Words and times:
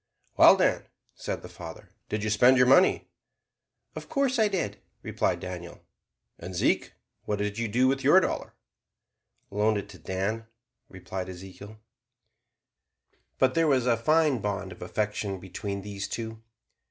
"Well, 0.35 0.57
Dan," 0.57 0.87
said 1.13 1.43
the 1.43 1.47
father, 1.47 1.91
"did 2.09 2.23
you 2.23 2.31
spend 2.31 2.57
your 2.57 2.65
money?" 2.65 3.07
"Of 3.95 4.09
course 4.09 4.39
I 4.39 4.47
did," 4.47 4.81
replied 5.03 5.39
Daniel. 5.39 5.83
"And, 6.39 6.55
Zeke, 6.55 6.93
what 7.25 7.35
did 7.35 7.59
you 7.59 7.67
do 7.67 7.87
with 7.87 8.03
your 8.03 8.19
dollar?" 8.19 8.55
"Loaned 9.51 9.77
it 9.77 9.89
to 9.89 9.99
Dan," 9.99 10.47
replied 10.89 11.29
Ezekiel. 11.29 11.77
But 13.37 13.53
there 13.53 13.67
was 13.67 13.85
a 13.85 13.95
fine 13.95 14.39
bond 14.39 14.71
of 14.71 14.81
affection 14.81 15.39
between 15.39 15.83
these 15.83 16.07
two. 16.07 16.41